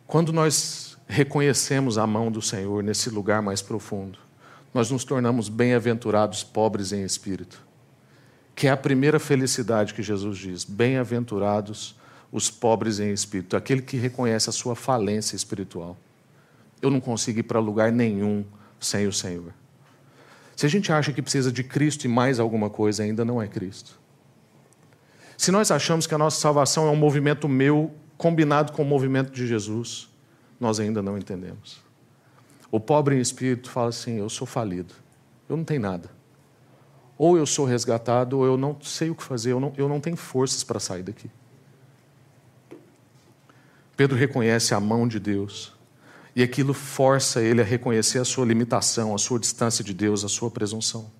[0.07, 4.17] Quando nós reconhecemos a mão do Senhor nesse lugar mais profundo,
[4.73, 7.61] nós nos tornamos bem-aventurados pobres em espírito,
[8.55, 11.95] que é a primeira felicidade que Jesus diz: bem-aventurados
[12.31, 15.97] os pobres em espírito, aquele que reconhece a sua falência espiritual.
[16.81, 18.45] Eu não consigo ir para lugar nenhum
[18.79, 19.53] sem o Senhor.
[20.55, 23.47] Se a gente acha que precisa de Cristo e mais alguma coisa, ainda não é
[23.47, 23.99] Cristo.
[25.37, 29.31] Se nós achamos que a nossa salvação é um movimento meu combinado com o movimento
[29.31, 30.09] de Jesus,
[30.59, 31.81] nós ainda não entendemos.
[32.69, 34.93] O pobre em espírito fala assim: Eu sou falido,
[35.47, 36.11] eu não tenho nada.
[37.17, 40.01] Ou eu sou resgatado, ou eu não sei o que fazer, eu não, eu não
[40.01, 41.29] tenho forças para sair daqui.
[43.95, 45.73] Pedro reconhece a mão de Deus
[46.35, 50.29] e aquilo força ele a reconhecer a sua limitação, a sua distância de Deus, a
[50.29, 51.11] sua presunção.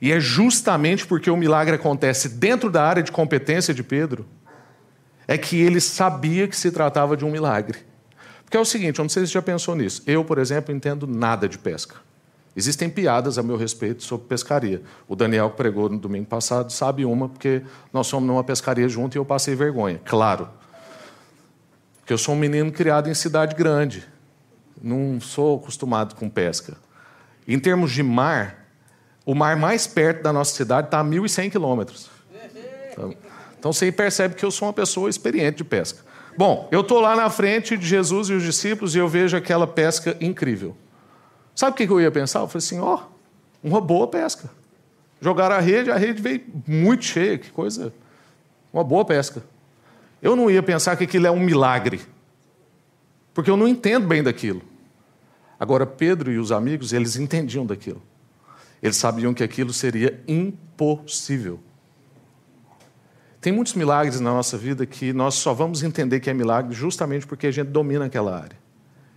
[0.00, 4.26] E é justamente porque o milagre acontece dentro da área de competência de Pedro,
[5.26, 7.78] é que ele sabia que se tratava de um milagre.
[8.44, 10.02] Porque é o seguinte, eu não sei se você já pensou nisso.
[10.06, 11.96] Eu, por exemplo, entendo nada de pesca.
[12.56, 14.82] Existem piadas a meu respeito sobre pescaria.
[15.06, 17.62] O Daniel, que pregou no domingo passado, sabe uma, porque
[17.92, 20.00] nós fomos numa pescaria junto e eu passei vergonha.
[20.04, 20.48] Claro.
[21.98, 24.06] Porque eu sou um menino criado em cidade grande
[24.82, 26.76] não sou acostumado com pesca.
[27.46, 28.66] Em termos de mar,
[29.28, 32.08] O mar mais perto da nossa cidade está a 1.100 quilômetros.
[32.92, 33.14] Então,
[33.58, 35.98] então você percebe que eu sou uma pessoa experiente de pesca.
[36.34, 39.66] Bom, eu estou lá na frente de Jesus e os discípulos e eu vejo aquela
[39.66, 40.74] pesca incrível.
[41.54, 42.38] Sabe o que eu ia pensar?
[42.40, 44.48] Eu falei assim: ó, oh, uma boa pesca.
[45.20, 47.92] Jogaram a rede, a rede veio muito cheia, que coisa.
[48.72, 49.42] Uma boa pesca.
[50.22, 52.00] Eu não ia pensar que aquilo é um milagre,
[53.38, 54.60] porque eu não entendo bem daquilo.
[55.60, 58.02] Agora, Pedro e os amigos, eles entendiam daquilo.
[58.82, 61.60] Eles sabiam que aquilo seria impossível.
[63.40, 67.28] Tem muitos milagres na nossa vida que nós só vamos entender que é milagre justamente
[67.28, 68.58] porque a gente domina aquela área.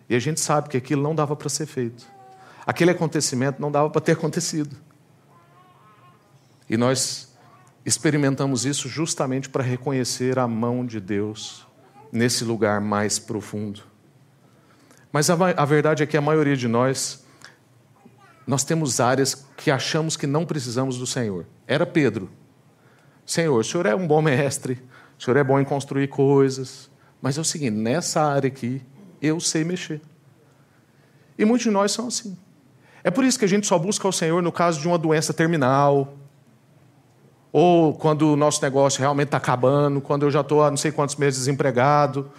[0.07, 2.05] E a gente sabe que aquilo não dava para ser feito.
[2.63, 4.77] Aquele acontecimento não dava para ter acontecido.
[6.69, 7.35] E nós
[7.83, 11.65] experimentamos isso justamente para reconhecer a mão de Deus
[12.11, 13.89] nesse lugar mais profundo.
[15.11, 17.25] Mas a, a, verdade é que a maioria de nós,
[18.47, 21.45] nós temos áreas que achamos que não precisamos do Senhor.
[21.67, 22.29] Era Pedro.
[23.25, 24.81] Senhor, o Senhor é um bom mestre,
[25.19, 26.89] o Senhor é bom em construir coisas,
[27.21, 28.81] mas é o seguinte: nessa área aqui,
[29.21, 30.01] eu sei mexer.
[31.37, 32.37] E muitos de nós são assim.
[33.03, 35.33] É por isso que a gente só busca o Senhor no caso de uma doença
[35.33, 36.15] terminal,
[37.51, 40.91] ou quando o nosso negócio realmente está acabando, quando eu já estou há não sei
[40.91, 42.31] quantos meses desempregado.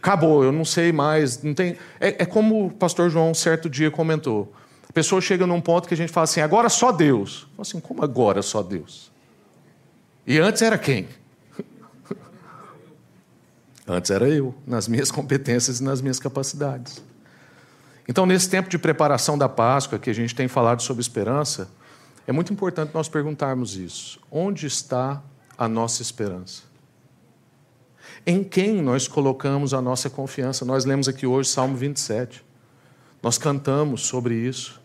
[0.00, 1.42] Acabou, eu não sei mais.
[1.42, 1.76] Não tem...
[2.00, 4.52] É, é, como o pastor João certo dia comentou.
[4.88, 7.48] A pessoa chega num ponto que a gente fala assim, agora só Deus.
[7.56, 9.10] Fala assim, como agora só Deus?
[10.26, 11.08] E antes era quem?
[13.86, 17.02] antes era eu, nas minhas competências e nas minhas capacidades.
[18.08, 21.68] Então, nesse tempo de preparação da Páscoa, que a gente tem falado sobre esperança,
[22.26, 24.18] é muito importante nós perguntarmos isso.
[24.30, 25.22] Onde está
[25.56, 26.67] a nossa esperança?
[28.30, 30.62] Em quem nós colocamos a nossa confiança?
[30.62, 32.44] Nós lemos aqui hoje Salmo 27.
[33.22, 34.78] Nós cantamos sobre isso.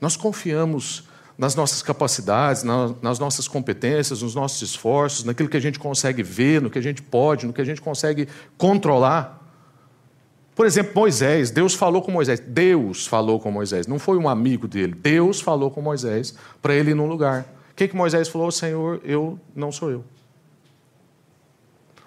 [0.00, 1.04] Nós confiamos
[1.38, 6.60] nas nossas capacidades, nas nossas competências, nos nossos esforços, naquilo que a gente consegue ver,
[6.60, 8.26] no que a gente pode, no que a gente consegue
[8.58, 9.48] controlar.
[10.52, 12.40] Por exemplo, Moisés, Deus falou com Moisés.
[12.40, 14.92] Deus falou com Moisés, não foi um amigo dele.
[14.92, 17.42] Deus falou com Moisés para ele ir num lugar.
[17.70, 18.50] O que, que Moisés falou?
[18.50, 20.04] Senhor, eu não sou eu.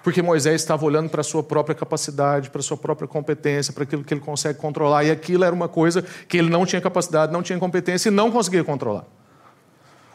[0.03, 3.83] Porque Moisés estava olhando para a sua própria capacidade, para a sua própria competência, para
[3.83, 5.05] aquilo que ele consegue controlar.
[5.05, 8.29] E aquilo era uma coisa que ele não tinha capacidade, não tinha competência e não
[8.29, 9.05] conseguia controlar.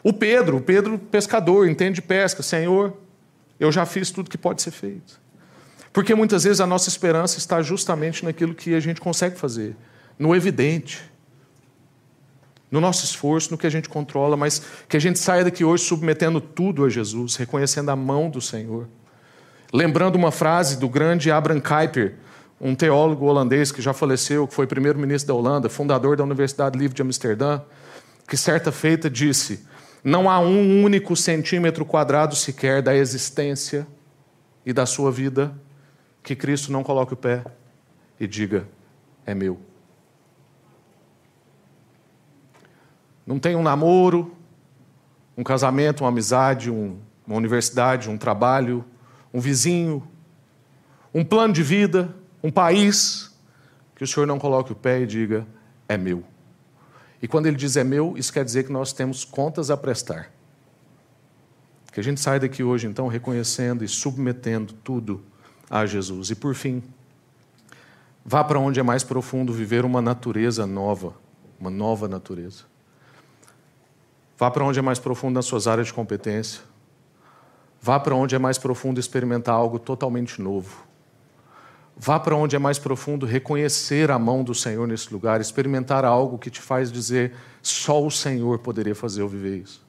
[0.03, 2.43] O Pedro, o Pedro pescador, entende de pesca.
[2.43, 2.93] Senhor,
[3.59, 5.19] eu já fiz tudo que pode ser feito.
[5.91, 9.75] Porque muitas vezes a nossa esperança está justamente naquilo que a gente consegue fazer,
[10.19, 11.01] no evidente,
[12.69, 15.83] no nosso esforço, no que a gente controla, mas que a gente saia daqui hoje
[15.83, 18.87] submetendo tudo a Jesus, reconhecendo a mão do Senhor.
[19.71, 22.15] Lembrando uma frase do grande Abraham Kuyper,
[22.59, 26.95] um teólogo holandês que já faleceu, que foi primeiro-ministro da Holanda, fundador da Universidade Livre
[26.95, 27.61] de Amsterdã,
[28.27, 29.65] que certa feita disse:
[30.03, 33.87] Não há um único centímetro quadrado sequer da existência
[34.65, 35.53] e da sua vida
[36.23, 37.43] que Cristo não coloque o pé
[38.19, 38.67] e diga:
[39.25, 39.59] é meu.
[43.25, 44.35] Não tem um namoro,
[45.37, 48.83] um casamento, uma amizade, um, uma universidade, um trabalho,
[49.33, 50.07] um vizinho,
[51.13, 52.13] um plano de vida,
[52.43, 53.35] um país,
[53.95, 55.45] que o Senhor não coloque o pé e diga:
[55.87, 56.23] é meu.
[57.21, 60.31] E quando ele diz é meu, isso quer dizer que nós temos contas a prestar.
[61.91, 65.21] Que a gente saia daqui hoje, então, reconhecendo e submetendo tudo
[65.69, 66.29] a Jesus.
[66.29, 66.81] E por fim,
[68.23, 71.13] vá para onde é mais profundo viver uma natureza nova,
[71.59, 72.63] uma nova natureza.
[74.37, 76.61] Vá para onde é mais profundo nas suas áreas de competência.
[77.81, 80.85] Vá para onde é mais profundo experimentar algo totalmente novo.
[81.95, 86.37] Vá para onde é mais profundo reconhecer a mão do Senhor nesse lugar, experimentar algo
[86.37, 89.85] que te faz dizer só o Senhor poderia fazer eu viver isso.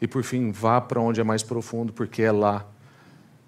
[0.00, 2.66] E por fim, vá para onde é mais profundo, porque é lá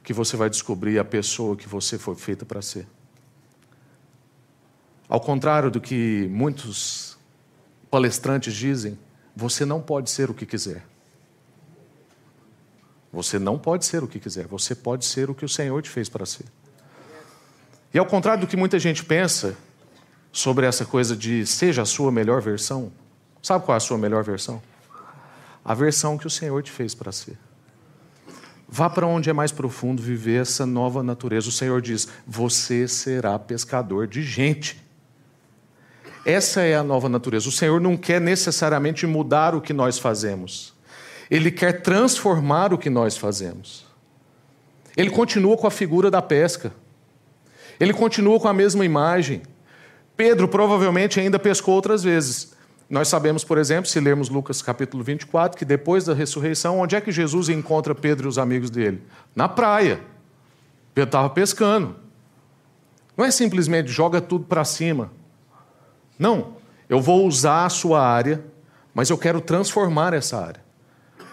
[0.02, 2.86] que você vai descobrir a pessoa que você foi feita para ser.
[5.08, 7.18] Ao contrário do que muitos
[7.90, 8.96] palestrantes dizem,
[9.34, 10.84] você não pode ser o que quiser.
[13.12, 15.90] Você não pode ser o que quiser, você pode ser o que o Senhor te
[15.90, 16.46] fez para ser.
[17.92, 19.56] E ao contrário do que muita gente pensa
[20.32, 22.92] sobre essa coisa de seja a sua melhor versão,
[23.42, 24.62] sabe qual é a sua melhor versão?
[25.64, 27.36] A versão que o Senhor te fez para ser.
[28.72, 31.48] Vá para onde é mais profundo viver essa nova natureza.
[31.48, 34.80] O Senhor diz: Você será pescador de gente.
[36.24, 37.48] Essa é a nova natureza.
[37.48, 40.72] O Senhor não quer necessariamente mudar o que nós fazemos,
[41.30, 43.86] Ele quer transformar o que nós fazemos.
[44.96, 46.72] Ele continua com a figura da pesca,
[47.78, 49.42] ele continua com a mesma imagem.
[50.16, 52.52] Pedro provavelmente ainda pescou outras vezes.
[52.90, 57.00] Nós sabemos, por exemplo, se lermos Lucas capítulo 24, que depois da ressurreição, onde é
[57.00, 59.00] que Jesus encontra Pedro e os amigos dele?
[59.34, 60.00] Na praia.
[60.92, 61.94] Pedro estava pescando.
[63.16, 65.10] Não é simplesmente joga tudo para cima.
[66.18, 66.56] Não.
[66.88, 68.44] Eu vou usar a sua área,
[68.92, 70.69] mas eu quero transformar essa área.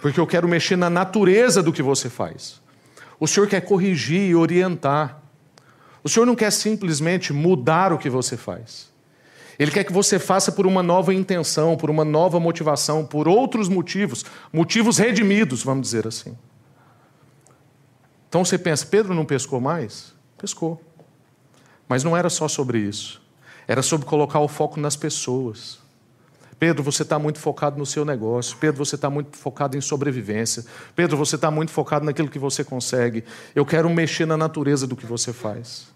[0.01, 2.61] Porque eu quero mexer na natureza do que você faz.
[3.19, 5.21] O Senhor quer corrigir e orientar.
[6.03, 8.89] O Senhor não quer simplesmente mudar o que você faz.
[9.57, 13.67] Ele quer que você faça por uma nova intenção, por uma nova motivação, por outros
[13.67, 14.23] motivos,
[14.53, 16.37] motivos redimidos, vamos dizer assim.
[18.29, 20.13] Então você pensa, Pedro não pescou mais?
[20.37, 20.79] Pescou.
[21.89, 23.21] Mas não era só sobre isso.
[23.67, 25.79] Era sobre colocar o foco nas pessoas.
[26.59, 28.57] Pedro, você está muito focado no seu negócio.
[28.57, 30.65] Pedro, você está muito focado em sobrevivência.
[30.95, 33.23] Pedro, você está muito focado naquilo que você consegue.
[33.53, 35.87] Eu quero mexer na natureza do que você faz.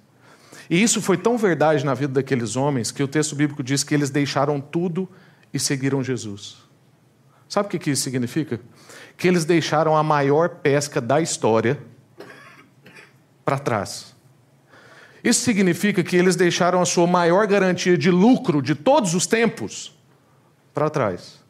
[0.69, 3.93] E isso foi tão verdade na vida daqueles homens que o texto bíblico diz que
[3.93, 5.09] eles deixaram tudo
[5.51, 6.57] e seguiram Jesus.
[7.49, 8.61] Sabe o que isso significa?
[9.17, 11.79] Que eles deixaram a maior pesca da história
[13.43, 14.15] para trás.
[15.23, 19.99] Isso significa que eles deixaram a sua maior garantia de lucro de todos os tempos
[20.73, 21.41] para trás.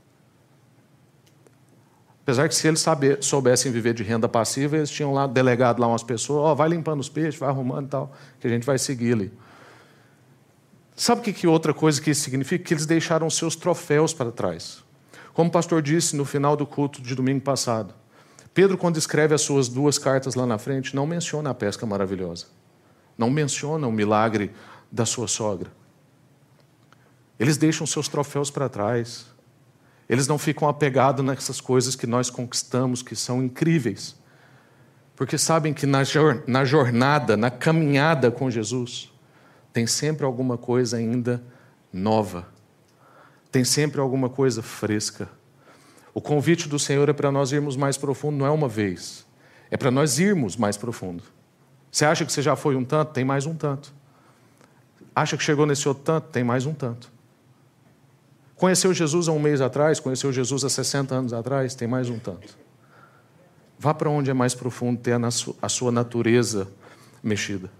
[2.23, 5.87] Apesar que se eles saber, soubessem viver de renda passiva, eles tinham lá delegado lá
[5.87, 8.65] umas pessoas, ó, oh, vai limpando os peixes, vai arrumando e tal, que a gente
[8.65, 9.33] vai seguir ali.
[10.95, 12.63] Sabe o que, que outra coisa que isso significa?
[12.63, 14.83] Que eles deixaram seus troféus para trás.
[15.33, 17.93] Como o pastor disse no final do culto de domingo passado,
[18.53, 22.47] Pedro, quando escreve as suas duas cartas lá na frente, não menciona a pesca maravilhosa.
[23.17, 24.51] Não menciona o milagre
[24.91, 25.71] da sua sogra.
[27.41, 29.25] Eles deixam seus troféus para trás.
[30.07, 34.15] Eles não ficam apegados nessas coisas que nós conquistamos, que são incríveis.
[35.15, 39.11] Porque sabem que na jornada, na caminhada com Jesus,
[39.73, 41.41] tem sempre alguma coisa ainda
[41.91, 42.47] nova.
[43.51, 45.27] Tem sempre alguma coisa fresca.
[46.13, 49.25] O convite do Senhor é para nós irmos mais profundo, não é uma vez.
[49.71, 51.23] É para nós irmos mais profundo.
[51.91, 53.13] Você acha que você já foi um tanto?
[53.13, 53.91] Tem mais um tanto.
[55.15, 56.27] Acha que chegou nesse outro tanto?
[56.27, 57.11] Tem mais um tanto.
[58.61, 62.19] Conheceu Jesus há um mês atrás, conheceu Jesus há 60 anos atrás, tem mais um
[62.19, 62.55] tanto.
[63.79, 65.15] Vá para onde é mais profundo, ter
[65.59, 66.67] a sua natureza
[67.23, 67.71] mexida.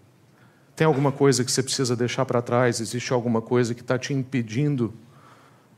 [0.76, 2.80] Tem alguma coisa que você precisa deixar para trás?
[2.80, 4.92] Existe alguma coisa que está te impedindo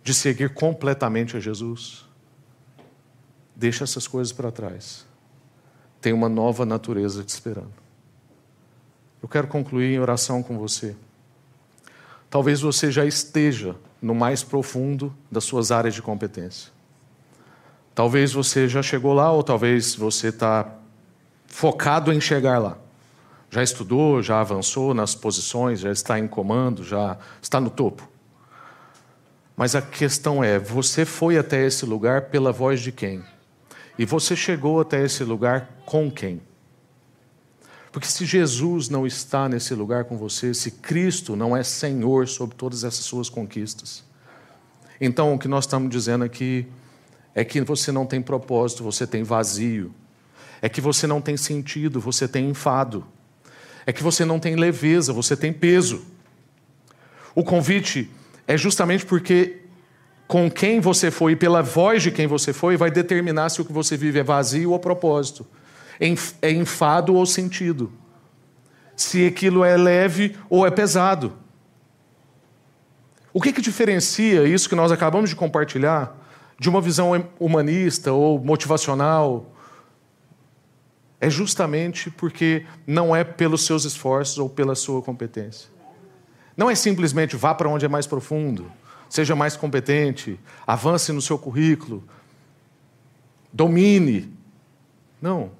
[0.02, 2.06] de seguir completamente a Jesus?
[3.54, 5.06] Deixa essas coisas para trás.
[6.00, 7.74] Tem uma nova natureza te esperando.
[9.22, 10.96] Eu quero concluir em oração com você.
[12.30, 16.74] Talvez você já esteja no mais profundo das suas áreas de competência.
[17.96, 20.70] Talvez você já chegou lá, ou talvez você está
[21.48, 22.78] focado em chegar lá.
[23.50, 28.10] Já estudou, já avançou nas posições, já está em comando, já está no topo.
[29.56, 33.24] Mas a questão é: você foi até esse lugar pela voz de quem?
[33.98, 36.42] E você chegou até esse lugar com quem?
[37.94, 42.56] Porque se Jesus não está nesse lugar com você, se Cristo não é Senhor sobre
[42.56, 44.04] todas essas suas conquistas,
[45.00, 46.66] então o que nós estamos dizendo aqui
[47.36, 49.94] é que você não tem propósito, você tem vazio.
[50.60, 53.06] É que você não tem sentido, você tem enfado.
[53.86, 56.04] É que você não tem leveza, você tem peso.
[57.36, 58.10] O convite
[58.48, 59.62] é justamente porque
[60.28, 63.66] com quem você foi e pela voz de quem você foi vai determinar se o
[63.66, 65.46] que você vive é vazio ou propósito
[66.00, 67.92] é enfado ou sentido.
[68.96, 71.34] Se aquilo é leve ou é pesado.
[73.34, 76.16] O que, que diferencia isso que nós acabamos de compartilhar
[76.60, 79.52] de uma visão humanista ou motivacional?
[81.20, 85.70] É justamente porque não é pelos seus esforços ou pela sua competência.
[86.56, 88.72] Não é simplesmente vá para onde é mais profundo,
[89.10, 92.04] seja mais competente, avance no seu currículo,
[93.52, 94.32] domine.
[95.22, 95.52] Não.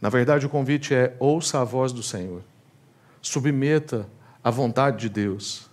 [0.00, 2.42] Na verdade, o convite é: ouça a voz do Senhor,
[3.20, 4.08] submeta
[4.42, 5.68] à vontade de Deus.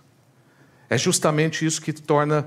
[0.90, 2.46] É justamente isso que torna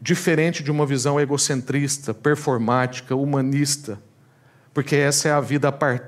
[0.00, 3.98] diferente de uma visão egocentrista, performática, humanista,
[4.74, 6.00] porque essa é a vida a,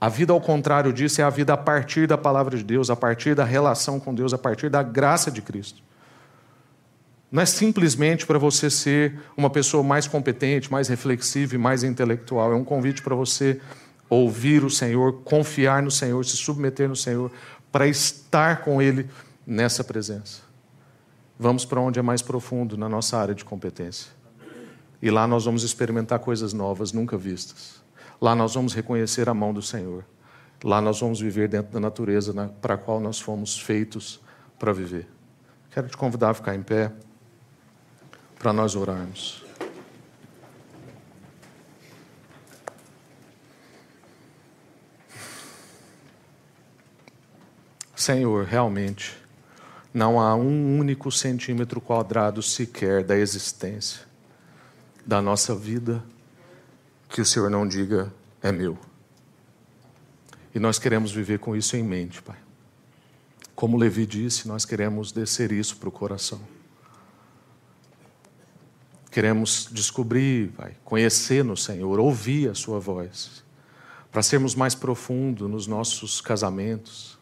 [0.00, 2.96] a vida ao contrário disso é a vida a partir da palavra de Deus, a
[2.96, 5.82] partir da relação com Deus, a partir da graça de Cristo.
[7.30, 12.52] Não é simplesmente para você ser uma pessoa mais competente, mais reflexiva e mais intelectual,
[12.52, 13.60] é um convite para você
[14.08, 17.30] ouvir o Senhor, confiar no Senhor, se submeter no Senhor,
[17.70, 19.08] para estar com Ele
[19.46, 20.42] nessa presença.
[21.38, 24.10] Vamos para onde é mais profundo na nossa área de competência.
[25.02, 27.82] E lá nós vamos experimentar coisas novas, nunca vistas.
[28.20, 30.04] Lá nós vamos reconhecer a mão do Senhor.
[30.64, 32.32] Lá nós vamos viver dentro da natureza
[32.62, 34.20] para a qual nós fomos feitos
[34.58, 35.06] para viver.
[35.70, 36.90] Quero te convidar a ficar em pé.
[38.38, 39.45] para nós orarmos.
[47.96, 49.16] Senhor, realmente,
[49.92, 54.06] não há um único centímetro quadrado sequer da existência
[55.06, 56.04] da nossa vida
[57.08, 58.76] que o Senhor não diga é meu.
[60.54, 62.36] E nós queremos viver com isso em mente, Pai.
[63.54, 66.40] Como Levi disse, nós queremos descer isso para o coração.
[69.10, 73.42] Queremos descobrir, Pai, conhecer no Senhor, ouvir a Sua voz,
[74.12, 77.15] para sermos mais profundos nos nossos casamentos,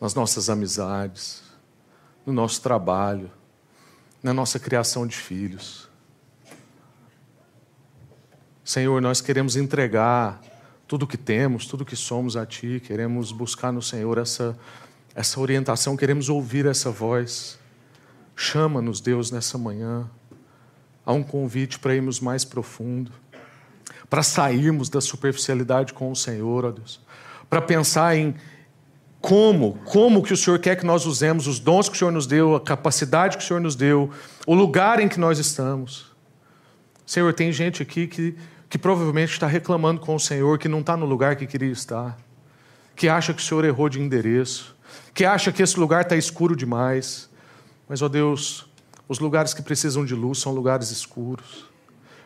[0.00, 1.42] nas nossas amizades,
[2.24, 3.30] no nosso trabalho,
[4.22, 5.88] na nossa criação de filhos.
[8.64, 10.40] Senhor, nós queremos entregar
[10.86, 14.58] tudo que temos, tudo que somos a Ti, queremos buscar no Senhor essa,
[15.14, 17.58] essa orientação, queremos ouvir essa voz.
[18.36, 20.08] Chama-nos, Deus, nessa manhã.
[21.04, 23.10] Há um convite para irmos mais profundo,
[24.10, 27.00] para sairmos da superficialidade com o Senhor, ó Deus,
[27.48, 28.34] para pensar em
[29.20, 32.26] como, como que o Senhor quer que nós usemos os dons que o Senhor nos
[32.26, 34.10] deu, a capacidade que o Senhor nos deu,
[34.46, 36.06] o lugar em que nós estamos.
[37.04, 38.36] Senhor, tem gente aqui que
[38.68, 42.18] que provavelmente está reclamando com o Senhor que não está no lugar que queria estar,
[42.94, 44.76] que acha que o Senhor errou de endereço,
[45.14, 47.30] que acha que esse lugar está escuro demais.
[47.88, 48.66] Mas, ó Deus,
[49.08, 51.66] os lugares que precisam de luz são lugares escuros.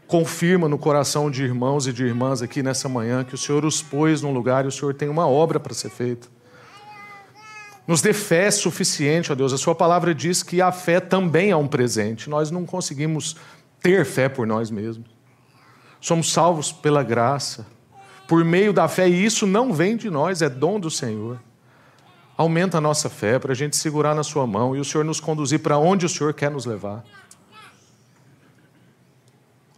[0.06, 3.80] Confirma no coração de irmãos e de irmãs aqui nessa manhã que o Senhor os
[3.80, 6.26] pôs num lugar e o Senhor tem uma obra para ser feita.
[7.86, 9.52] Nos dê fé suficiente, ó Deus.
[9.52, 12.30] A Sua palavra diz que a fé também é um presente.
[12.30, 13.36] Nós não conseguimos
[13.80, 15.10] ter fé por nós mesmos.
[16.00, 17.66] Somos salvos pela graça,
[18.26, 21.40] por meio da fé, e isso não vem de nós, é dom do Senhor.
[22.36, 25.20] Aumenta a nossa fé para a gente segurar na Sua mão e o Senhor nos
[25.20, 27.04] conduzir para onde o Senhor quer nos levar.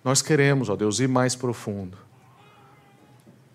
[0.03, 1.97] Nós queremos, ó Deus, ir mais profundo.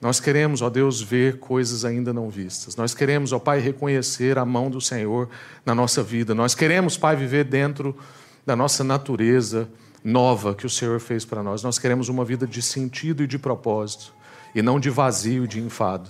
[0.01, 2.75] Nós queremos, ó Deus, ver coisas ainda não vistas.
[2.75, 5.29] Nós queremos, ó Pai, reconhecer a mão do Senhor
[5.65, 6.33] na nossa vida.
[6.33, 7.95] Nós queremos, Pai, viver dentro
[8.45, 9.69] da nossa natureza
[10.03, 11.63] nova que o Senhor fez para nós.
[11.63, 14.13] Nós queremos uma vida de sentido e de propósito,
[14.55, 16.09] e não de vazio e de enfado.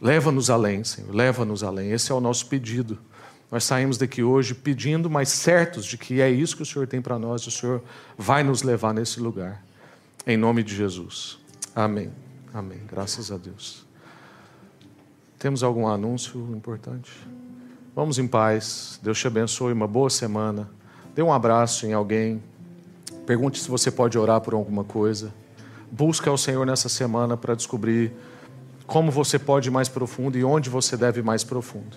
[0.00, 1.90] Leva-nos além, Senhor, leva-nos além.
[1.90, 2.98] Esse é o nosso pedido.
[3.50, 7.00] Nós saímos daqui hoje pedindo, mas certos de que é isso que o Senhor tem
[7.00, 7.82] para nós, o Senhor
[8.16, 9.62] vai nos levar nesse lugar.
[10.26, 11.38] Em nome de Jesus.
[11.74, 12.10] Amém.
[12.52, 12.80] Amém.
[12.86, 13.86] Graças a Deus.
[15.38, 17.10] Temos algum anúncio importante?
[17.96, 19.00] Vamos em paz.
[19.02, 19.72] Deus te abençoe.
[19.72, 20.70] Uma boa semana.
[21.14, 22.42] Dê um abraço em alguém.
[23.26, 25.32] Pergunte se você pode orar por alguma coisa.
[25.90, 28.12] Busque ao Senhor nessa semana para descobrir
[28.86, 31.96] como você pode ir mais profundo e onde você deve ir mais profundo.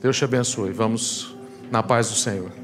[0.00, 0.72] Deus te abençoe.
[0.72, 1.34] Vamos
[1.70, 2.61] na paz do Senhor.